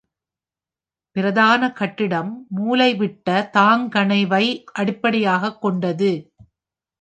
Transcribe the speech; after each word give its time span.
பிரதான 1.15 1.71
கட்டிடம் 1.71 2.47
மூலைவிட்ட 2.55 3.29
தாங்கணைவை 3.53 4.63
அடிப்படையாகக் 4.63 5.61
கொண்டது. 5.61 6.11